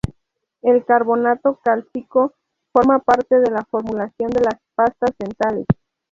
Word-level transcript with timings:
El 0.63 0.83
carbonato 0.83 1.59
cálcico 1.63 2.33
forma 2.73 2.97
parte 3.01 3.39
de 3.39 3.51
la 3.51 3.61
formulación 3.69 4.31
de 4.31 4.41
las 4.41 4.59
pastas 4.73 5.11
dentales. 5.19 5.67